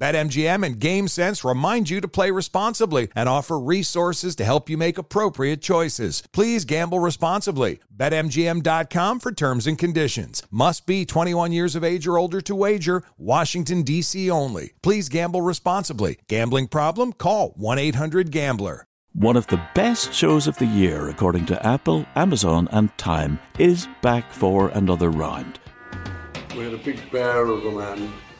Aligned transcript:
BetMGM 0.00 0.64
and 0.64 0.80
GameSense 0.80 1.46
remind 1.46 1.90
you 1.90 2.00
to 2.00 2.08
play 2.08 2.30
responsibly 2.30 3.08
and 3.14 3.28
offer 3.28 3.60
resources 3.60 4.34
to 4.36 4.46
help 4.46 4.70
you 4.70 4.78
make 4.78 4.96
appropriate 4.96 5.60
choices. 5.60 6.22
Please 6.32 6.64
gamble 6.64 7.00
responsibly. 7.00 7.80
BetMGM.com 7.94 9.20
for 9.20 9.30
terms 9.30 9.66
and 9.66 9.78
conditions. 9.78 10.42
Must 10.50 10.86
be 10.86 11.04
21 11.04 11.52
years 11.52 11.76
of 11.76 11.84
age 11.84 12.06
or 12.06 12.16
older 12.16 12.40
to 12.40 12.54
wager. 12.54 13.02
Washington, 13.18 13.82
D.C. 13.82 14.30
only. 14.30 14.72
Please 14.82 15.10
gamble 15.10 15.42
responsibly. 15.42 16.18
Gambling 16.28 16.68
problem? 16.68 17.12
Call 17.12 17.50
1 17.56 17.78
800 17.78 18.30
Gambler. 18.30 18.86
One 19.12 19.36
of 19.36 19.48
the 19.48 19.60
best 19.74 20.14
shows 20.14 20.46
of 20.46 20.56
the 20.56 20.66
year, 20.66 21.08
according 21.08 21.44
to 21.46 21.66
Apple, 21.66 22.06
Amazon, 22.14 22.68
and 22.70 22.96
Time, 22.96 23.38
is 23.58 23.86
back 24.00 24.32
for 24.32 24.68
another 24.68 25.10
round. 25.10 25.58
We 26.56 26.64
had 26.64 26.72
a 26.72 26.78
big 26.78 27.10
bear 27.10 27.44
of 27.46 27.66
a 27.66 27.70
man 27.72 28.10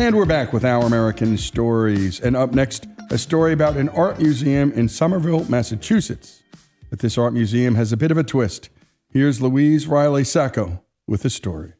And 0.00 0.16
we're 0.16 0.24
back 0.24 0.54
with 0.54 0.64
Our 0.64 0.86
American 0.86 1.36
Stories. 1.36 2.20
And 2.20 2.34
up 2.34 2.54
next, 2.54 2.86
a 3.10 3.18
story 3.18 3.52
about 3.52 3.76
an 3.76 3.90
art 3.90 4.18
museum 4.18 4.72
in 4.72 4.88
Somerville, 4.88 5.44
Massachusetts. 5.44 6.42
But 6.88 7.00
this 7.00 7.18
art 7.18 7.34
museum 7.34 7.74
has 7.74 7.92
a 7.92 7.98
bit 7.98 8.10
of 8.10 8.16
a 8.16 8.24
twist. 8.24 8.70
Here's 9.10 9.42
Louise 9.42 9.86
Reilly 9.86 10.24
Sacco 10.24 10.82
with 11.06 11.22
the 11.22 11.28
story. 11.28 11.74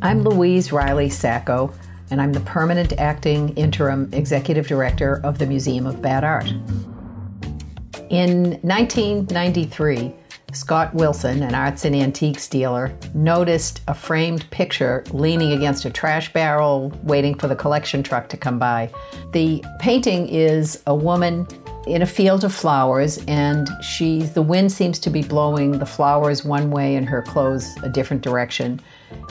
I'm 0.00 0.22
Louise 0.22 0.70
Reilly 0.70 1.10
Sacco, 1.10 1.74
and 2.08 2.22
I'm 2.22 2.32
the 2.32 2.40
permanent 2.40 2.92
acting 3.00 3.48
interim 3.56 4.08
executive 4.12 4.68
director 4.68 5.20
of 5.24 5.38
the 5.38 5.46
Museum 5.46 5.88
of 5.88 6.00
Bad 6.00 6.22
Art. 6.22 6.52
In 8.10 8.60
1993, 8.62 10.14
Scott 10.52 10.92
Wilson, 10.94 11.42
an 11.42 11.54
arts 11.54 11.84
and 11.84 11.94
antiques 11.94 12.48
dealer, 12.48 12.92
noticed 13.14 13.82
a 13.88 13.94
framed 13.94 14.48
picture 14.50 15.04
leaning 15.12 15.52
against 15.52 15.84
a 15.84 15.90
trash 15.90 16.32
barrel, 16.32 16.92
waiting 17.02 17.34
for 17.34 17.48
the 17.48 17.56
collection 17.56 18.02
truck 18.02 18.28
to 18.28 18.36
come 18.36 18.58
by. 18.58 18.90
The 19.32 19.64
painting 19.78 20.28
is 20.28 20.82
a 20.86 20.94
woman 20.94 21.46
in 21.86 22.02
a 22.02 22.06
field 22.06 22.44
of 22.44 22.52
flowers, 22.52 23.18
and 23.26 23.68
she 23.82 24.22
the 24.22 24.42
wind 24.42 24.70
seems 24.72 24.98
to 25.00 25.10
be 25.10 25.22
blowing 25.22 25.78
the 25.78 25.86
flowers 25.86 26.44
one 26.44 26.70
way 26.70 26.96
and 26.96 27.08
her 27.08 27.22
clothes 27.22 27.68
a 27.82 27.88
different 27.88 28.22
direction. 28.22 28.80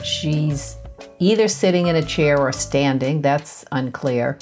She's 0.02 0.76
either 1.18 1.48
sitting 1.48 1.86
in 1.86 1.96
a 1.96 2.02
chair 2.02 2.38
or 2.38 2.52
standing, 2.52 3.22
that's 3.22 3.64
unclear. 3.72 4.38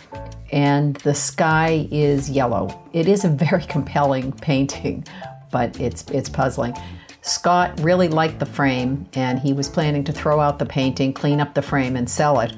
And 0.51 0.97
the 0.97 1.15
sky 1.15 1.87
is 1.91 2.31
yellow. 2.31 2.83
It 2.93 3.09
is 3.09 3.25
a 3.25 3.29
very 3.29 3.65
compelling 3.69 4.33
painting 4.33 5.05
but 5.51 5.79
it's 5.81 6.05
it's 6.11 6.29
puzzling. 6.29 6.75
Scott 7.23 7.79
really 7.81 8.09
liked 8.09 8.39
the 8.39 8.47
frame 8.47 9.07
and 9.15 9.39
he 9.39 9.53
was 9.53 9.69
planning 9.69 10.05
to 10.05 10.13
throw 10.13 10.41
out 10.41 10.59
the 10.59 10.67
painting, 10.67 11.13
clean 11.13 11.41
up 11.41 11.55
the 11.55 11.63
frame, 11.63 11.97
and 11.97 12.09
sell 12.09 12.41
it. 12.41 12.55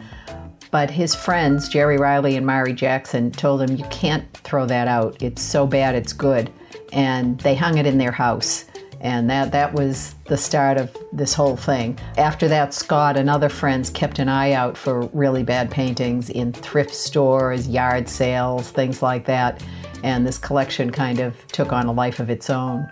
But 0.71 0.91
his 0.91 1.15
friends, 1.15 1.69
Jerry 1.69 1.97
Reilly 1.99 2.37
and 2.37 2.47
Mari 2.47 2.73
Jackson, 2.73 3.33
told 3.33 3.63
him, 3.63 3.77
You 3.77 3.85
can't 3.87 4.33
throw 4.39 4.67
that 4.67 4.87
out. 4.87 5.21
It's 5.21 5.43
so 5.43 5.67
bad, 5.67 5.97
it's 5.97 6.13
good. 6.13 6.51
And 6.93 7.41
they 7.41 7.57
hung 7.57 7.79
it 7.79 7.87
in 7.87 7.99
their 7.99 8.13
house. 8.13 8.67
And 9.01 9.31
that, 9.31 9.53
that 9.53 9.73
was 9.73 10.15
the 10.27 10.37
start 10.37 10.77
of 10.77 10.95
this 11.13 11.33
whole 11.33 11.57
thing. 11.57 11.99
After 12.19 12.49
that, 12.49 12.75
Scott 12.75 13.17
and 13.17 13.31
other 13.31 13.49
friends 13.49 13.89
kept 13.89 14.19
an 14.19 14.29
eye 14.29 14.53
out 14.53 14.77
for 14.77 15.07
really 15.15 15.43
bad 15.43 15.71
paintings 15.71 16.29
in 16.29 16.53
thrift 16.53 16.95
stores, 16.95 17.67
yard 17.67 18.09
sales, 18.09 18.71
things 18.71 19.03
like 19.03 19.25
that 19.27 19.63
and 20.03 20.27
this 20.27 20.39
collection 20.39 20.91
kind 20.91 21.21
of 21.21 21.47
took 21.49 21.73
on 21.73 21.87
a 21.87 21.93
life 21.93 22.21
of 22.21 22.31
its 22.31 22.51
own. 22.51 22.91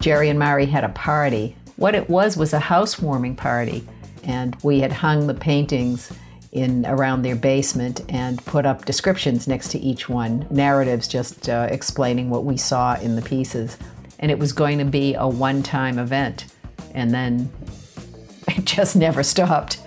Jerry 0.00 0.28
and 0.28 0.38
Mari 0.38 0.66
had 0.66 0.84
a 0.84 0.90
party. 0.90 1.56
What 1.76 1.94
it 1.94 2.08
was 2.08 2.36
was 2.36 2.52
a 2.52 2.58
housewarming 2.58 3.36
party, 3.36 3.86
and 4.22 4.56
we 4.62 4.80
had 4.80 4.92
hung 4.92 5.26
the 5.26 5.34
paintings 5.34 6.12
in 6.54 6.86
around 6.86 7.22
their 7.22 7.34
basement 7.34 8.00
and 8.08 8.42
put 8.46 8.64
up 8.64 8.84
descriptions 8.84 9.46
next 9.46 9.68
to 9.72 9.78
each 9.78 10.08
one, 10.08 10.46
narratives 10.50 11.06
just 11.08 11.48
uh, 11.48 11.66
explaining 11.70 12.30
what 12.30 12.44
we 12.44 12.56
saw 12.56 12.94
in 13.00 13.16
the 13.16 13.22
pieces. 13.22 13.76
And 14.20 14.30
it 14.30 14.38
was 14.38 14.52
going 14.52 14.78
to 14.78 14.84
be 14.84 15.14
a 15.14 15.26
one-time 15.28 15.98
event, 15.98 16.46
and 16.94 17.12
then 17.12 17.52
it 18.48 18.64
just 18.64 18.96
never 18.96 19.22
stopped. 19.22 19.80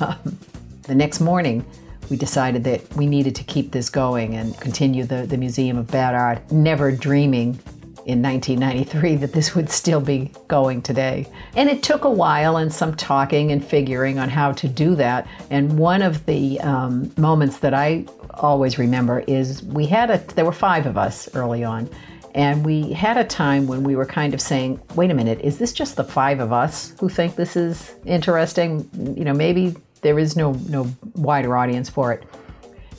Um, 0.00 0.38
the 0.82 0.94
next 0.94 1.20
morning, 1.20 1.66
we 2.08 2.16
decided 2.16 2.64
that 2.64 2.94
we 2.96 3.06
needed 3.06 3.34
to 3.36 3.44
keep 3.44 3.72
this 3.72 3.90
going 3.90 4.34
and 4.34 4.58
continue 4.60 5.04
the, 5.04 5.26
the 5.26 5.36
Museum 5.36 5.76
of 5.76 5.88
Bad 5.88 6.14
Art, 6.14 6.52
never 6.52 6.92
dreaming 6.92 7.58
in 8.06 8.22
1993 8.22 9.16
that 9.16 9.32
this 9.32 9.54
would 9.54 9.70
still 9.70 10.00
be 10.00 10.30
going 10.48 10.82
today. 10.82 11.26
And 11.56 11.70
it 11.70 11.82
took 11.82 12.04
a 12.04 12.10
while 12.10 12.58
and 12.58 12.72
some 12.72 12.94
talking 12.94 13.50
and 13.50 13.64
figuring 13.64 14.18
on 14.18 14.28
how 14.28 14.52
to 14.52 14.68
do 14.68 14.94
that. 14.96 15.26
And 15.50 15.78
one 15.78 16.02
of 16.02 16.26
the 16.26 16.60
um, 16.60 17.12
moments 17.16 17.58
that 17.60 17.72
I 17.72 18.06
always 18.34 18.78
remember 18.78 19.20
is 19.20 19.62
we 19.62 19.86
had 19.86 20.10
a, 20.10 20.18
there 20.34 20.44
were 20.44 20.52
five 20.52 20.86
of 20.86 20.98
us 20.98 21.34
early 21.34 21.64
on. 21.64 21.88
And 22.34 22.64
we 22.64 22.92
had 22.92 23.16
a 23.16 23.24
time 23.24 23.68
when 23.68 23.84
we 23.84 23.94
were 23.94 24.06
kind 24.06 24.34
of 24.34 24.40
saying, 24.40 24.80
wait 24.96 25.10
a 25.10 25.14
minute, 25.14 25.40
is 25.40 25.58
this 25.58 25.72
just 25.72 25.96
the 25.96 26.04
five 26.04 26.40
of 26.40 26.52
us 26.52 26.92
who 26.98 27.08
think 27.08 27.36
this 27.36 27.56
is 27.56 27.94
interesting? 28.04 28.88
You 29.16 29.24
know, 29.24 29.32
maybe 29.32 29.76
there 30.02 30.18
is 30.18 30.36
no, 30.36 30.52
no 30.68 30.88
wider 31.14 31.56
audience 31.56 31.88
for 31.88 32.12
it. 32.12 32.24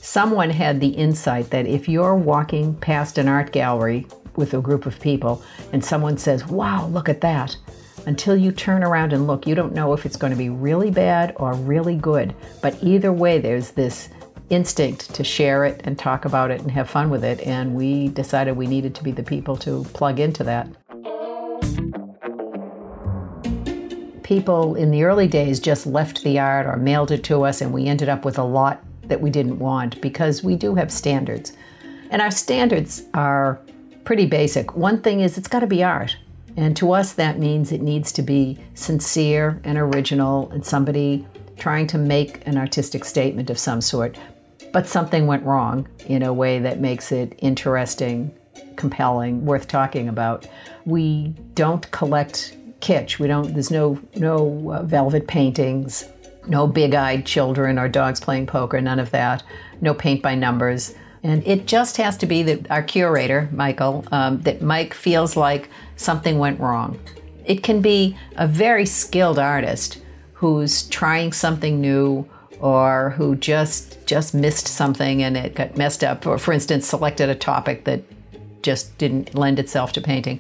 Someone 0.01 0.49
had 0.49 0.79
the 0.79 0.87
insight 0.87 1.49
that 1.49 1.67
if 1.67 1.89
you're 1.89 2.15
walking 2.15 2.75
past 2.75 3.17
an 3.17 3.27
art 3.27 3.51
gallery 3.51 4.07
with 4.37 4.53
a 4.53 4.61
group 4.61 4.85
of 4.85 4.99
people 4.99 5.43
and 5.73 5.83
someone 5.83 6.17
says, 6.17 6.45
Wow, 6.47 6.87
look 6.87 7.09
at 7.09 7.21
that, 7.21 7.55
until 8.05 8.35
you 8.35 8.51
turn 8.51 8.83
around 8.83 9.13
and 9.13 9.27
look, 9.27 9.47
you 9.47 9.55
don't 9.55 9.73
know 9.73 9.93
if 9.93 10.05
it's 10.05 10.17
going 10.17 10.31
to 10.31 10.37
be 10.37 10.49
really 10.49 10.91
bad 10.91 11.33
or 11.37 11.53
really 11.53 11.95
good. 11.95 12.35
But 12.61 12.81
either 12.83 13.11
way, 13.11 13.39
there's 13.39 13.71
this 13.71 14.09
instinct 14.49 15.13
to 15.15 15.23
share 15.23 15.65
it 15.65 15.81
and 15.85 15.97
talk 15.97 16.25
about 16.25 16.51
it 16.51 16.61
and 16.61 16.69
have 16.71 16.89
fun 16.89 17.09
with 17.09 17.23
it. 17.23 17.41
And 17.41 17.73
we 17.73 18.09
decided 18.09 18.55
we 18.55 18.67
needed 18.67 18.93
to 18.95 19.03
be 19.03 19.11
the 19.11 19.23
people 19.23 19.55
to 19.57 19.83
plug 19.93 20.19
into 20.19 20.43
that. 20.43 20.67
people 24.25 24.73
in 24.73 24.89
the 24.89 25.03
early 25.03 25.27
days 25.27 25.59
just 25.59 25.85
left 25.85 26.23
the 26.23 26.39
art 26.39 26.65
or 26.65 26.77
mailed 26.77 27.11
it 27.11 27.23
to 27.23 27.43
us, 27.43 27.61
and 27.61 27.71
we 27.71 27.85
ended 27.85 28.09
up 28.09 28.25
with 28.25 28.39
a 28.39 28.43
lot 28.43 28.83
that 29.03 29.21
we 29.21 29.29
didn't 29.29 29.59
want 29.59 30.01
because 30.01 30.43
we 30.43 30.55
do 30.55 30.73
have 30.73 30.91
standards. 30.91 31.53
And 32.09 32.23
our 32.23 32.31
standards 32.31 33.03
are 33.13 33.61
pretty 34.05 34.25
basic. 34.25 34.75
One 34.75 35.01
thing 35.01 35.19
is 35.19 35.37
it's 35.37 35.47
got 35.47 35.59
to 35.59 35.67
be 35.67 35.83
art. 35.83 36.15
And 36.57 36.77
to 36.77 36.93
us, 36.93 37.13
that 37.13 37.37
means 37.37 37.71
it 37.71 37.81
needs 37.81 38.11
to 38.13 38.21
be 38.21 38.57
sincere 38.75 39.59
and 39.65 39.77
original 39.77 40.49
and 40.51 40.65
somebody 40.65 41.27
trying 41.57 41.87
to 41.87 41.97
make 41.97 42.45
an 42.47 42.57
artistic 42.57 43.03
statement 43.03 43.49
of 43.49 43.57
some 43.57 43.81
sort. 43.81 44.17
But 44.71 44.87
something 44.87 45.27
went 45.27 45.43
wrong 45.43 45.87
in 46.07 46.23
a 46.23 46.33
way 46.33 46.59
that 46.59 46.79
makes 46.79 47.11
it 47.11 47.37
interesting, 47.39 48.33
compelling, 48.75 49.45
worth 49.45 49.67
talking 49.67 50.07
about. 50.07 50.47
We 50.85 51.33
don't 51.55 51.89
collect 51.91 52.57
kitsch. 52.81 53.19
We 53.19 53.27
don't. 53.27 53.53
There's 53.53 53.71
no 53.71 53.99
no 54.15 54.71
uh, 54.71 54.83
velvet 54.83 55.27
paintings, 55.27 56.05
no 56.47 56.67
big-eyed 56.67 57.25
children 57.25 57.79
or 57.79 57.87
dogs 57.87 58.19
playing 58.19 58.47
poker. 58.47 58.79
None 58.79 58.99
of 58.99 59.11
that. 59.11 59.43
No 59.81 59.93
paint 59.93 60.21
by 60.21 60.35
numbers. 60.35 60.93
And 61.25 61.45
it 61.47 61.65
just 61.65 61.97
has 61.97 62.17
to 62.17 62.27
be 62.27 62.43
that 62.43 62.69
our 62.69 62.83
curator, 62.83 63.49
Michael, 63.51 64.05
um, 64.11 64.41
that 64.41 64.61
Mike 64.61 64.93
feels 64.93 65.35
like 65.35 65.69
something 65.95 66.37
went 66.37 66.59
wrong. 66.59 66.99
It 67.45 67.63
can 67.63 67.81
be 67.81 68.15
a 68.35 68.45
very 68.45 68.85
skilled 68.85 69.39
artist 69.39 69.99
who's 70.33 70.83
trying 70.83 71.33
something 71.33 71.81
new 71.81 72.29
or 72.59 73.15
who 73.17 73.35
just 73.35 74.05
just 74.05 74.35
missed 74.35 74.67
something 74.67 75.23
and 75.23 75.35
it 75.35 75.55
got 75.55 75.75
messed 75.75 76.03
up. 76.03 76.27
Or 76.27 76.37
for 76.37 76.53
instance 76.53 76.85
selected 76.85 77.27
a 77.27 77.35
topic 77.35 77.85
that 77.85 78.03
just 78.61 78.95
didn't 78.99 79.33
lend 79.33 79.57
itself 79.57 79.93
to 79.93 80.01
painting. 80.01 80.39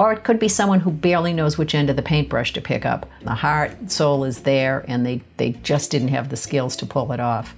Or 0.00 0.14
it 0.14 0.24
could 0.24 0.38
be 0.38 0.48
someone 0.48 0.80
who 0.80 0.90
barely 0.90 1.34
knows 1.34 1.58
which 1.58 1.74
end 1.74 1.90
of 1.90 1.96
the 1.96 2.02
paintbrush 2.02 2.54
to 2.54 2.62
pick 2.62 2.86
up. 2.86 3.04
The 3.24 3.34
heart 3.34 3.90
soul 3.90 4.24
is 4.24 4.40
there 4.40 4.86
and 4.88 5.04
they, 5.04 5.20
they 5.36 5.50
just 5.62 5.90
didn't 5.90 6.08
have 6.08 6.30
the 6.30 6.36
skills 6.36 6.76
to 6.76 6.86
pull 6.86 7.12
it 7.12 7.20
off 7.20 7.54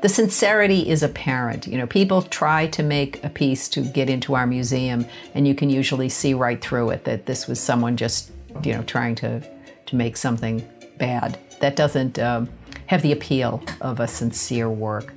the 0.00 0.08
sincerity 0.08 0.88
is 0.88 1.02
apparent. 1.02 1.66
You 1.66 1.78
know, 1.78 1.86
people 1.86 2.22
try 2.22 2.66
to 2.68 2.82
make 2.82 3.22
a 3.24 3.28
piece 3.28 3.68
to 3.70 3.80
get 3.80 4.08
into 4.08 4.34
our 4.34 4.46
museum, 4.46 5.06
and 5.34 5.46
you 5.46 5.54
can 5.54 5.70
usually 5.70 6.08
see 6.08 6.34
right 6.34 6.60
through 6.60 6.90
it 6.90 7.04
that 7.04 7.26
this 7.26 7.46
was 7.46 7.60
someone 7.60 7.96
just, 7.96 8.30
you 8.62 8.72
know, 8.72 8.82
trying 8.82 9.14
to 9.16 9.42
to 9.86 9.96
make 9.96 10.16
something 10.16 10.66
bad. 10.98 11.38
That 11.60 11.74
doesn't 11.76 12.18
um, 12.18 12.48
have 12.86 13.02
the 13.02 13.12
appeal 13.12 13.62
of 13.80 14.00
a 14.00 14.06
sincere 14.06 14.70
work. 14.70 15.12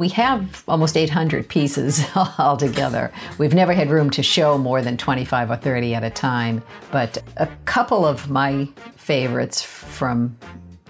We 0.00 0.08
have 0.08 0.64
almost 0.66 0.96
800 0.96 1.46
pieces 1.46 2.02
altogether. 2.38 3.12
We've 3.36 3.52
never 3.52 3.74
had 3.74 3.90
room 3.90 4.08
to 4.12 4.22
show 4.22 4.56
more 4.56 4.80
than 4.80 4.96
25 4.96 5.50
or 5.50 5.56
30 5.56 5.94
at 5.94 6.02
a 6.02 6.08
time, 6.08 6.62
but 6.90 7.22
a 7.36 7.46
couple 7.66 8.06
of 8.06 8.30
my 8.30 8.66
favorites 8.96 9.60
from 9.60 10.38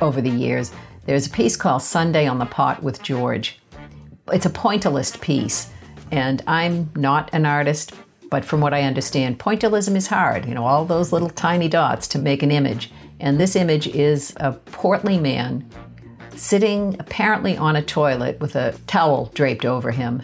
over 0.00 0.20
the 0.20 0.30
years. 0.30 0.70
There's 1.06 1.26
a 1.26 1.30
piece 1.30 1.56
called 1.56 1.82
Sunday 1.82 2.28
on 2.28 2.38
the 2.38 2.46
Pot 2.46 2.84
with 2.84 3.02
George. 3.02 3.58
It's 4.32 4.46
a 4.46 4.50
pointillist 4.50 5.20
piece, 5.20 5.72
and 6.12 6.40
I'm 6.46 6.92
not 6.94 7.30
an 7.32 7.46
artist, 7.46 7.92
but 8.30 8.44
from 8.44 8.60
what 8.60 8.72
I 8.72 8.82
understand, 8.82 9.40
pointillism 9.40 9.96
is 9.96 10.06
hard. 10.06 10.46
You 10.46 10.54
know, 10.54 10.64
all 10.64 10.84
those 10.84 11.10
little 11.10 11.30
tiny 11.30 11.66
dots 11.66 12.06
to 12.08 12.18
make 12.20 12.44
an 12.44 12.52
image. 12.52 12.92
And 13.18 13.40
this 13.40 13.56
image 13.56 13.88
is 13.88 14.34
a 14.36 14.52
portly 14.52 15.18
man 15.18 15.68
sitting 16.40 16.96
apparently 16.98 17.54
on 17.54 17.76
a 17.76 17.82
toilet 17.82 18.40
with 18.40 18.56
a 18.56 18.72
towel 18.86 19.30
draped 19.34 19.66
over 19.66 19.90
him. 19.90 20.22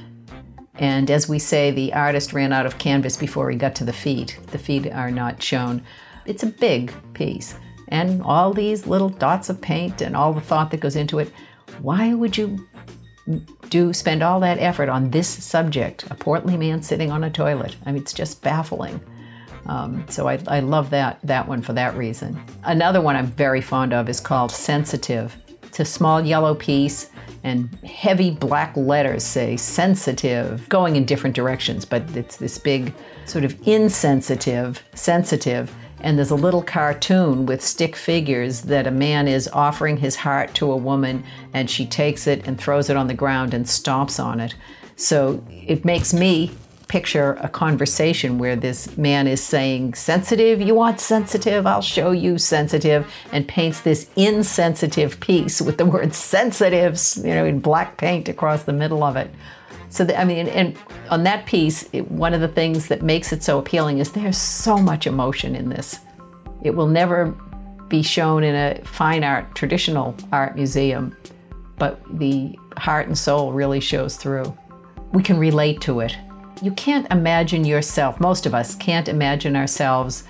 And 0.77 1.11
as 1.11 1.29
we 1.29 1.39
say, 1.39 1.71
the 1.71 1.93
artist 1.93 2.33
ran 2.33 2.55
out 2.55 2.65
of 2.65 2.79
canvas 2.79 3.19
before 3.19 3.51
he 3.51 3.57
got 3.59 3.75
to 3.77 3.85
the 3.85 3.93
feet. 3.93 4.39
The 4.47 4.59
feet 4.59 4.91
are 4.91 5.11
not 5.11 5.43
shown. 5.43 5.83
It's 6.25 6.43
a 6.43 6.47
big 6.47 6.91
piece. 7.13 7.55
And 7.89 8.23
all 8.23 8.55
these 8.55 8.87
little 8.87 9.11
dots 9.11 9.51
of 9.51 9.61
paint 9.61 10.01
and 10.01 10.17
all 10.17 10.33
the 10.33 10.41
thought 10.41 10.71
that 10.71 10.81
goes 10.81 10.97
into 10.97 11.19
it. 11.19 11.31
Why 11.83 12.15
would 12.15 12.39
you 12.39 12.67
do 13.69 13.93
spend 13.93 14.23
all 14.23 14.41
that 14.41 14.59
effort 14.59 14.89
on 14.89 15.11
this 15.11 15.29
subject, 15.29 16.11
a 16.11 16.15
portly 16.15 16.57
man 16.57 16.83
sitting 16.83 17.11
on 17.11 17.25
a 17.25 17.31
toilet? 17.31 17.77
I 17.85 17.93
mean, 17.93 18.01
it's 18.01 18.15
just 18.15 18.43
baffling. 18.43 19.03
Um, 19.67 20.07
so 20.09 20.29
I, 20.29 20.39
I 20.47 20.61
love 20.61 20.89
that 20.91 21.19
that 21.25 21.47
one 21.47 21.61
for 21.61 21.75
that 21.75 21.95
reason. 21.95 22.43
Another 22.65 23.03
one 23.03 23.17
I'm 23.17 23.27
very 23.27 23.61
fond 23.61 23.93
of 23.93 24.09
is 24.09 24.19
called 24.19 24.51
Sensitive. 24.51 25.37
A 25.79 25.85
small 25.85 26.25
yellow 26.25 26.55
piece, 26.55 27.11
and 27.45 27.69
heavy 27.85 28.31
black 28.31 28.77
letters 28.77 29.23
say 29.23 29.57
sensitive, 29.57 30.67
going 30.69 30.97
in 30.97 31.05
different 31.05 31.37
directions, 31.37 31.85
but 31.85 32.03
it's 32.17 32.37
this 32.37 32.57
big 32.59 32.95
sort 33.27 33.45
of 33.45 33.55
insensitive, 33.69 34.83
sensitive. 34.95 35.75
And 36.01 36.17
there's 36.17 36.31
a 36.31 36.37
little 36.37 36.63
cartoon 36.63 37.47
with 37.47 37.63
stick 37.63 37.95
figures 37.95 38.63
that 38.63 38.87
a 38.87 38.91
man 38.91 39.29
is 39.29 39.49
offering 39.53 39.99
his 39.99 40.17
heart 40.17 40.55
to 40.55 40.73
a 40.73 40.77
woman, 40.77 41.25
and 41.53 41.69
she 41.69 41.87
takes 41.87 42.27
it 42.27 42.47
and 42.47 42.59
throws 42.59 42.89
it 42.89 42.97
on 42.97 43.07
the 43.07 43.15
ground 43.15 43.53
and 43.53 43.67
stomps 43.67 44.23
on 44.23 44.41
it. 44.41 44.55
So 44.97 45.45
it 45.51 45.85
makes 45.85 46.15
me 46.15 46.53
picture 46.97 47.37
a 47.43 47.49
conversation 47.51 48.39
where 48.39 48.57
this 48.57 48.97
man 48.97 49.27
is 49.27 49.43
saying, 49.43 49.93
Sensitive, 49.93 50.63
you 50.63 50.75
want 50.75 50.99
sensitive? 50.99 51.67
I'll 51.67 51.83
show 51.83 52.11
you 52.11 52.39
sensitive, 52.39 53.07
and 53.33 53.47
paints 53.47 53.83
this 53.83 54.09
insensitive 54.17 55.21
piece 55.21 55.61
with 55.61 55.77
the 55.77 55.85
word 55.85 56.15
sensitive, 56.15 56.99
you 57.19 57.35
know, 57.35 57.45
in 57.45 57.61
black 57.61 57.99
paint 57.99 58.31
across 58.31 58.63
the 58.63 58.73
middle 58.73 59.03
of 59.03 59.15
it. 59.15 59.31
So, 59.91 60.05
the, 60.05 60.19
I 60.19 60.25
mean, 60.25 60.49
and 60.49 60.75
on 61.11 61.23
that 61.25 61.45
piece, 61.45 61.87
it, 61.93 62.11
one 62.11 62.33
of 62.33 62.41
the 62.41 62.49
things 62.49 62.89
that 62.89 63.03
makes 63.03 63.31
it 63.31 63.43
so 63.43 63.59
appealing 63.59 63.99
is 63.99 64.13
there's 64.13 64.39
so 64.39 64.79
much 64.79 65.07
emotion 65.07 65.55
in 65.55 65.69
this. 65.69 65.99
It 66.63 66.71
will 66.71 66.89
never 66.89 67.37
be 67.89 68.03
shown 68.03 68.43
in 68.43 68.55
a 68.55 68.83
fine 68.87 69.23
art, 69.23 69.55
traditional 69.55 70.17
art 70.33 70.55
museum, 70.55 71.15
but 71.77 72.01
the 72.19 72.59
heart 72.79 73.07
and 73.07 73.19
soul 73.19 73.53
really 73.53 73.81
shows 73.81 74.17
through. 74.17 74.57
We 75.13 75.23
can 75.23 75.37
relate 75.37 75.83
to 75.83 76.01
it 76.01 76.17
you 76.63 76.73
can't 76.73 77.11
imagine 77.11 77.65
yourself, 77.65 78.21
most 78.21 78.47
of 78.47 78.55
us 78.55 78.75
can't 78.75 79.09
imagine 79.09 79.57
ourselves 79.57 80.25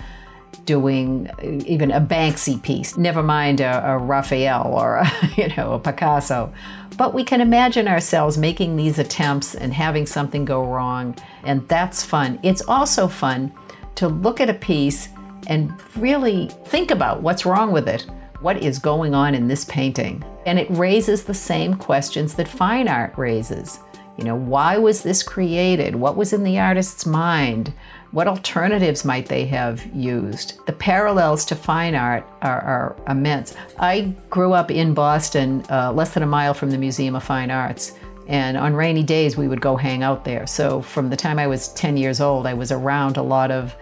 doing 0.65 1.27
uh, 1.27 1.63
even 1.65 1.91
a 1.91 2.01
Banksy 2.01 2.61
piece, 2.61 2.97
never 2.97 3.23
mind 3.23 3.61
a, 3.61 3.91
a 3.91 3.97
Raphael 3.97 4.73
or 4.73 4.97
a, 4.97 5.11
you 5.37 5.47
know 5.55 5.73
a 5.73 5.79
Picasso. 5.79 6.53
But 6.97 7.13
we 7.13 7.23
can 7.23 7.41
imagine 7.41 7.87
ourselves 7.87 8.37
making 8.37 8.75
these 8.75 8.97
attempts 8.99 9.55
and 9.55 9.73
having 9.73 10.05
something 10.05 10.45
go 10.45 10.63
wrong, 10.65 11.15
and 11.43 11.67
that's 11.67 12.03
fun. 12.03 12.39
It's 12.43 12.61
also 12.67 13.07
fun 13.07 13.51
to 13.95 14.07
look 14.07 14.39
at 14.39 14.49
a 14.49 14.53
piece 14.53 15.09
and 15.47 15.73
really 15.95 16.49
think 16.65 16.91
about 16.91 17.21
what's 17.21 17.45
wrong 17.45 17.71
with 17.71 17.87
it. 17.87 18.05
What 18.41 18.61
is 18.61 18.77
going 18.77 19.15
on 19.15 19.33
in 19.33 19.47
this 19.47 19.65
painting? 19.65 20.23
And 20.45 20.59
it 20.59 20.69
raises 20.69 21.23
the 21.23 21.33
same 21.33 21.73
questions 21.73 22.35
that 22.35 22.47
fine 22.47 22.87
art 22.87 23.13
raises. 23.17 23.79
You 24.17 24.23
know, 24.23 24.35
why 24.35 24.77
was 24.77 25.03
this 25.03 25.21
created? 25.21 25.95
What 25.95 26.17
was 26.17 26.33
in 26.33 26.43
the 26.43 26.59
artist's 26.59 27.05
mind? 27.05 27.71
What 28.11 28.27
alternatives 28.27 29.05
might 29.05 29.27
they 29.27 29.45
have 29.45 29.85
used? 29.93 30.65
The 30.65 30.73
parallels 30.73 31.45
to 31.45 31.55
fine 31.55 31.93
art 31.93 32.25
are, 32.41 32.61
are 32.61 32.95
immense. 33.07 33.55
I 33.77 34.15
grew 34.29 34.53
up 34.53 34.71
in 34.71 34.95
Boston, 34.95 35.63
uh, 35.69 35.91
less 35.91 36.13
than 36.15 36.23
a 36.23 36.27
mile 36.27 36.55
from 36.55 36.71
the 36.71 36.79
Museum 36.79 37.15
of 37.15 37.23
Fine 37.23 37.51
Arts. 37.51 37.93
And 38.27 38.57
on 38.57 38.73
rainy 38.73 39.03
days, 39.03 39.37
we 39.37 39.47
would 39.47 39.61
go 39.61 39.75
hang 39.75 40.01
out 40.01 40.25
there. 40.25 40.47
So 40.47 40.81
from 40.81 41.09
the 41.09 41.15
time 41.15 41.37
I 41.37 41.45
was 41.45 41.69
10 41.73 41.95
years 41.95 42.19
old, 42.19 42.47
I 42.47 42.55
was 42.55 42.71
around 42.71 43.17
a 43.17 43.21
lot 43.21 43.51
of, 43.51 43.75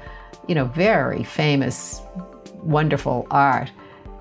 you 0.47 0.55
know, 0.55 0.65
very 0.65 1.23
famous, 1.23 2.01
wonderful 2.55 3.25
art. 3.31 3.71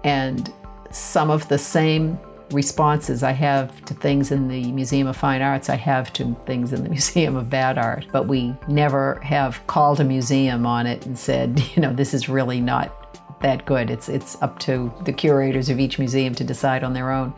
And 0.04 0.52
some 0.90 1.30
of 1.30 1.48
the 1.48 1.58
same 1.58 2.18
responses 2.54 3.22
I 3.22 3.32
have 3.32 3.84
to 3.86 3.94
things 3.94 4.30
in 4.30 4.48
the 4.48 4.72
Museum 4.72 5.06
of 5.06 5.16
Fine 5.16 5.42
Arts, 5.42 5.68
I 5.68 5.76
have 5.76 6.12
to 6.14 6.36
things 6.46 6.72
in 6.72 6.82
the 6.82 6.88
Museum 6.98 7.36
of 7.36 7.50
Bad 7.50 7.76
Art. 7.76 8.06
But 8.12 8.26
we 8.26 8.54
never 8.68 9.20
have 9.22 9.66
called 9.66 10.00
a 10.00 10.04
museum 10.04 10.64
on 10.64 10.86
it 10.86 11.04
and 11.04 11.18
said, 11.18 11.62
you 11.74 11.82
know, 11.82 11.92
this 11.92 12.14
is 12.14 12.28
really 12.28 12.60
not 12.60 13.40
that 13.42 13.66
good. 13.66 13.90
It's, 13.90 14.08
it's 14.08 14.40
up 14.42 14.58
to 14.60 14.92
the 15.04 15.12
curators 15.12 15.68
of 15.68 15.78
each 15.78 15.98
museum 15.98 16.34
to 16.36 16.44
decide 16.44 16.82
on 16.82 16.94
their 16.94 17.10
own. 17.10 17.34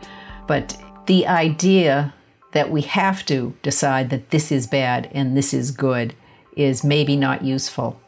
But 0.47 0.77
the 1.07 1.27
idea 1.27 2.13
that 2.53 2.71
we 2.71 2.81
have 2.81 3.25
to 3.25 3.53
decide 3.61 4.09
that 4.09 4.29
this 4.29 4.51
is 4.51 4.67
bad 4.67 5.09
and 5.13 5.35
this 5.35 5.53
is 5.53 5.71
good 5.71 6.15
is 6.55 6.83
maybe 6.83 7.15
not 7.15 7.43
useful. 7.43 7.99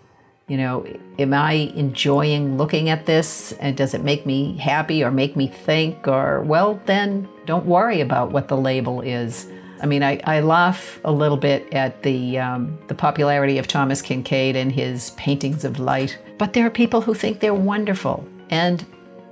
You 0.50 0.58
know, 0.58 0.86
am 1.20 1.32
I 1.32 1.72
enjoying 1.76 2.58
looking 2.58 2.90
at 2.90 3.06
this? 3.06 3.52
And 3.60 3.78
does 3.78 3.94
it 3.94 4.04
make 4.04 4.26
me 4.26 4.58
happy 4.58 5.04
or 5.04 5.12
make 5.12 5.36
me 5.36 5.48
think? 5.48 6.08
Or, 6.08 6.42
well, 6.42 6.82
then 6.88 7.30
don't 7.46 7.68
worry 7.68 8.02
about 8.02 8.32
what 8.32 8.48
the 8.48 8.58
label 8.58 9.00
is. 9.02 9.48
I 9.82 9.86
mean, 9.86 10.02
I, 10.02 10.20
I 10.24 10.40
laugh 10.40 11.00
a 11.06 11.12
little 11.12 11.38
bit 11.38 11.72
at 11.72 12.02
the, 12.02 12.40
um, 12.40 12.80
the 12.88 12.96
popularity 12.96 13.60
of 13.60 13.68
Thomas 13.68 14.02
Kinkade 14.02 14.56
and 14.56 14.72
his 14.72 15.12
paintings 15.12 15.64
of 15.64 15.80
light, 15.80 16.18
but 16.40 16.54
there 16.54 16.66
are 16.66 16.72
people 16.72 17.00
who 17.00 17.14
think 17.14 17.42
they're 17.42 17.54
wonderful. 17.54 18.28
And 18.50 18.84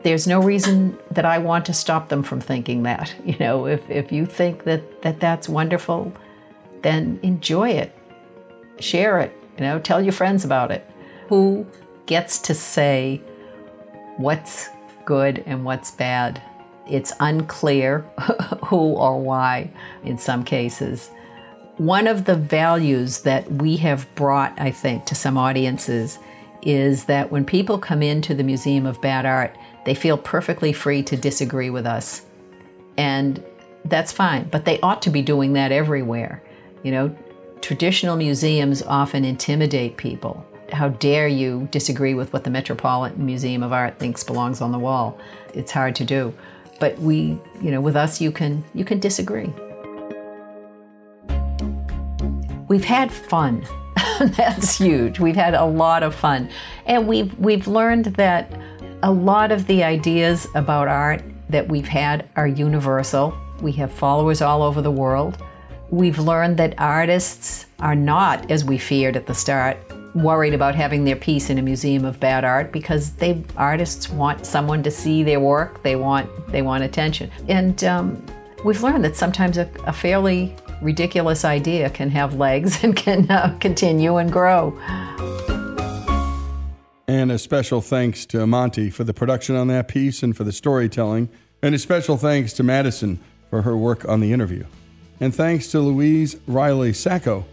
there's 0.04 0.28
no 0.28 0.40
reason 0.40 0.98
that 1.10 1.26
I 1.26 1.40
want 1.40 1.66
to 1.66 1.74
stop 1.74 2.10
them 2.10 2.22
from 2.22 2.40
thinking 2.40 2.84
that. 2.84 3.14
You 3.26 3.38
know, 3.40 3.66
if, 3.66 3.90
if 3.90 4.12
you 4.12 4.28
think 4.28 4.66
that, 4.66 5.02
that 5.02 5.20
that's 5.20 5.50
wonderful, 5.50 6.14
then 6.84 7.20
enjoy 7.24 7.72
it, 7.72 7.92
share 8.80 9.20
it, 9.20 9.36
you 9.58 9.66
know, 9.66 9.80
tell 9.80 10.00
your 10.00 10.14
friends 10.14 10.46
about 10.46 10.70
it 10.70 10.88
who 11.28 11.66
gets 12.06 12.40
to 12.40 12.54
say 12.54 13.22
what's 14.18 14.70
good 15.06 15.44
and 15.46 15.66
what's 15.66 15.92
bad. 15.92 16.42
It's 16.90 17.14
unclear 17.20 18.00
who 18.66 18.94
or 18.94 19.20
why 19.20 19.72
in 20.04 20.18
some 20.18 20.44
cases. 20.44 21.12
One 21.78 22.08
of 22.08 22.26
the 22.26 22.36
values 22.36 23.22
that 23.22 23.52
we 23.52 23.78
have 23.78 24.08
brought, 24.16 24.60
I 24.60 24.72
think, 24.72 25.06
to 25.06 25.16
some 25.16 25.38
audiences 25.38 26.18
is 26.64 27.06
that 27.06 27.32
when 27.32 27.46
people 27.46 27.78
come 27.78 28.02
into 28.02 28.34
the 28.34 28.44
Museum 28.44 28.86
of 28.86 29.00
Bad 29.02 29.26
Art, 29.26 29.56
they 29.86 29.94
feel 29.94 30.18
perfectly 30.18 30.74
free 30.74 31.04
to 31.04 31.16
disagree 31.16 31.70
with 31.70 31.86
us. 31.86 32.26
And 32.98 33.44
that's 33.86 34.12
fine, 34.12 34.50
but 34.50 34.66
they 34.66 34.80
ought 34.82 35.02
to 35.04 35.10
be 35.10 35.22
doing 35.22 35.54
that 35.54 35.72
everywhere. 35.72 36.44
You 36.84 36.92
know, 36.92 37.18
traditional 37.62 38.18
museums 38.18 38.82
often 38.82 39.24
intimidate 39.24 39.98
people. 39.98 40.46
How 40.72 40.90
dare 40.90 41.28
you 41.28 41.68
disagree 41.72 42.14
with 42.14 42.34
what 42.34 42.44
the 42.44 42.50
Metropolitan 42.50 43.26
Museum 43.26 43.64
of 43.64 43.72
Art 43.72 44.00
thinks 44.00 44.24
belongs 44.24 44.62
on 44.62 44.72
the 44.72 44.80
wall? 44.80 45.18
It's 45.54 45.72
hard 45.72 45.96
to 45.96 46.06
do. 46.06 46.34
But 46.80 47.00
we, 47.00 47.40
you 47.62 47.72
know, 47.72 47.82
with 47.82 47.96
us 47.96 48.22
you 48.22 48.32
can 48.32 48.64
you 48.74 48.86
can 48.86 49.00
disagree. 49.00 49.52
We've 52.68 52.84
had 52.84 53.12
fun. 53.12 53.66
That's 54.20 54.78
huge. 54.78 55.20
We've 55.20 55.36
had 55.36 55.54
a 55.54 55.66
lot 55.66 56.04
of 56.04 56.14
fun. 56.14 56.50
And 56.86 57.08
we've 57.08 57.38
we've 57.40 57.68
learned 57.68 58.06
that 58.18 58.52
a 59.04 59.12
lot 59.12 59.52
of 59.52 59.68
the 59.68 59.84
ideas 59.84 60.48
about 60.54 60.88
art 60.88 61.24
that 61.50 61.68
we've 61.68 61.88
had 61.88 62.28
are 62.36 62.48
universal. 62.48 63.34
We 63.62 63.72
have 63.74 63.92
followers 63.92 64.42
all 64.42 64.62
over 64.64 64.82
the 64.82 64.92
world. 64.92 65.42
We've 65.90 66.20
learned 66.20 66.58
that 66.58 66.76
artists 66.78 67.66
are 67.80 67.96
not, 67.96 68.52
as 68.52 68.66
we 68.66 68.78
feared 68.78 69.16
at 69.16 69.26
the 69.26 69.34
start, 69.34 69.78
worried 70.24 70.54
about 70.54 70.76
having 70.76 71.04
their 71.04 71.16
piece 71.16 71.50
in 71.50 71.58
a 71.58 71.62
museum 71.62 72.06
of 72.06 72.20
bad 72.20 72.44
art 72.44 72.72
because 72.72 73.12
they 73.14 73.44
artists 73.56 74.10
want 74.10 74.46
someone 74.46 74.84
to 74.84 74.92
see 74.92 75.24
their 75.24 75.40
work. 75.40 75.84
They 75.84 75.96
want 75.96 76.30
they 76.52 76.62
want 76.62 76.84
attention, 76.84 77.32
and 77.48 77.84
um, 77.84 78.26
we've 78.64 78.82
learned 78.84 79.04
that 79.04 79.16
sometimes 79.16 79.58
a, 79.58 79.70
a, 79.86 79.94
fairly 79.94 80.56
ridiculous 80.82 81.46
idea 81.46 81.90
can 81.90 82.10
have 82.10 82.36
legs 82.36 82.84
and 82.84 82.96
can 82.96 83.30
uh, 83.30 83.56
continue 83.60 84.18
and 84.18 84.32
grow. 84.32 84.78
And 87.08 87.32
a 87.32 87.40
special 87.40 87.80
thanks 87.80 88.26
to 88.28 88.46
Monty 88.46 88.90
for 88.90 89.06
the 89.06 89.14
production 89.14 89.56
on 89.56 89.70
that 89.70 89.88
piece 89.88 90.24
and 90.24 90.36
for 90.36 90.44
the 90.44 90.52
storytelling, 90.52 91.30
and 91.62 91.74
a 91.74 91.80
special 91.80 92.18
thanks 92.18 92.54
to 92.54 92.64
Madison 92.64 93.20
for 93.50 93.62
her 93.62 93.78
work 93.78 94.08
on 94.08 94.20
the 94.20 94.34
interview. 94.34 94.66
And 95.20 95.34
thanks 95.34 95.70
to 95.72 95.80
Louise 95.80 96.36
Reilly 96.48 96.94
Sacco. 96.94 97.46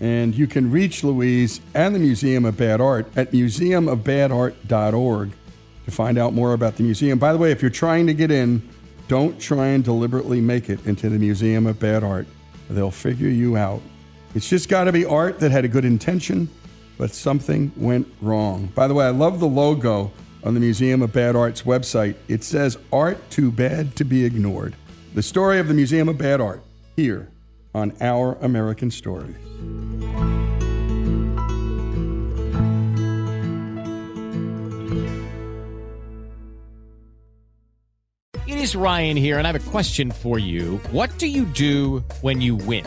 And 0.00 0.34
you 0.34 0.46
can 0.46 0.70
reach 0.70 1.02
Louise 1.02 1.60
and 1.74 1.94
the 1.94 1.98
Museum 1.98 2.44
of 2.44 2.56
Bad 2.56 2.80
Art 2.80 3.06
at 3.16 3.32
museumofbadart.org 3.32 5.32
to 5.84 5.90
find 5.90 6.18
out 6.18 6.34
more 6.34 6.52
about 6.52 6.76
the 6.76 6.82
museum. 6.82 7.18
By 7.18 7.32
the 7.32 7.38
way, 7.38 7.50
if 7.50 7.62
you're 7.62 7.70
trying 7.70 8.06
to 8.06 8.14
get 8.14 8.30
in, 8.30 8.68
don't 9.08 9.40
try 9.40 9.68
and 9.68 9.82
deliberately 9.82 10.40
make 10.40 10.68
it 10.68 10.84
into 10.86 11.08
the 11.08 11.18
Museum 11.18 11.66
of 11.66 11.80
Bad 11.80 12.04
Art. 12.04 12.26
They'll 12.68 12.90
figure 12.90 13.28
you 13.28 13.56
out. 13.56 13.80
It's 14.34 14.48
just 14.48 14.68
got 14.68 14.84
to 14.84 14.92
be 14.92 15.06
art 15.06 15.40
that 15.40 15.50
had 15.50 15.64
a 15.64 15.68
good 15.68 15.86
intention, 15.86 16.48
but 16.98 17.12
something 17.12 17.72
went 17.74 18.06
wrong. 18.20 18.66
By 18.74 18.86
the 18.86 18.94
way, 18.94 19.06
I 19.06 19.10
love 19.10 19.40
the 19.40 19.48
logo 19.48 20.12
on 20.44 20.54
the 20.54 20.60
Museum 20.60 21.00
of 21.00 21.12
Bad 21.12 21.34
Art's 21.34 21.62
website. 21.62 22.16
It 22.28 22.44
says, 22.44 22.76
Art 22.92 23.30
Too 23.30 23.50
Bad 23.50 23.96
to 23.96 24.04
Be 24.04 24.26
Ignored. 24.26 24.76
The 25.14 25.22
story 25.22 25.58
of 25.58 25.68
the 25.68 25.74
Museum 25.74 26.10
of 26.10 26.18
Bad 26.18 26.42
Art 26.42 26.62
here 26.94 27.30
on 27.74 27.92
Our 28.00 28.34
American 28.40 28.90
Stories. 28.90 29.36
It 38.46 38.56
is 38.56 38.74
Ryan 38.74 39.16
here, 39.16 39.38
and 39.38 39.46
I 39.46 39.52
have 39.52 39.66
a 39.66 39.70
question 39.70 40.10
for 40.10 40.38
you. 40.38 40.78
What 40.90 41.16
do 41.18 41.26
you 41.26 41.44
do 41.44 42.02
when 42.22 42.40
you 42.40 42.56
win? 42.56 42.86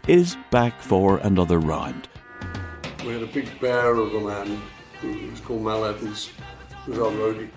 is 0.07 0.37
back 0.49 0.81
for 0.81 1.17
another 1.17 1.59
round. 1.59 2.07
We 3.05 3.13
had 3.13 3.23
a 3.23 3.27
big 3.27 3.59
bear 3.59 3.93
of 3.95 4.13
a 4.13 4.19
man 4.19 4.61
who 4.99 5.29
was 5.29 5.39
called 5.39 5.63
Mal 5.63 5.85
Evans, 5.85 6.29
who 6.85 6.91
was 6.91 6.99
our 6.99 7.11
roadie. 7.11 7.49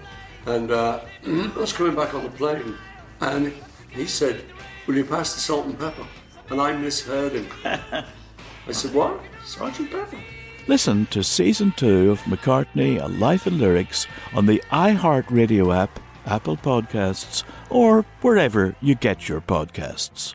And 0.46 0.70
uh, 0.70 1.00
I 1.26 1.52
was 1.56 1.72
coming 1.72 1.94
back 1.94 2.14
on 2.14 2.24
the 2.24 2.30
plane, 2.30 2.76
and 3.20 3.52
he 3.90 4.06
said, 4.06 4.44
Will 4.86 4.96
you 4.96 5.04
pass 5.04 5.34
the 5.34 5.40
salt 5.40 5.66
and 5.66 5.78
pepper? 5.78 6.06
And 6.50 6.60
I 6.60 6.76
misheard 6.76 7.32
him. 7.32 7.46
I 7.64 8.72
said, 8.72 8.92
What? 8.94 9.20
Sergeant 9.44 9.90
Pepper? 9.90 10.18
Listen 10.66 11.06
to 11.06 11.22
season 11.22 11.72
two 11.76 12.10
of 12.10 12.20
McCartney, 12.22 13.02
A 13.02 13.08
Life 13.08 13.46
in 13.46 13.58
Lyrics 13.58 14.06
on 14.34 14.46
the 14.46 14.62
iHeartRadio 14.70 15.74
app, 15.74 16.00
Apple 16.24 16.56
Podcasts, 16.56 17.44
or 17.68 18.06
wherever 18.22 18.74
you 18.80 18.94
get 18.94 19.28
your 19.28 19.42
podcasts. 19.42 20.34